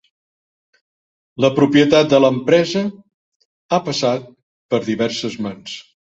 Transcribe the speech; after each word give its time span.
La 1.43 1.49
propietat 1.57 2.07
de 2.13 2.19
l'empresa 2.23 2.81
ha 3.69 3.79
passat 3.89 4.25
per 4.75 4.81
diverses 4.89 5.37
mans. 5.49 5.77